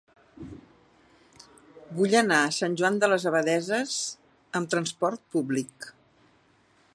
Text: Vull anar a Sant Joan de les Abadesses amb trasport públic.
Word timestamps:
Vull 1.99 2.15
anar 2.21 2.39
a 2.45 2.55
Sant 2.55 2.77
Joan 2.81 2.97
de 3.03 3.11
les 3.11 3.27
Abadesses 3.33 3.93
amb 4.61 4.73
trasport 4.73 5.23
públic. 5.37 5.91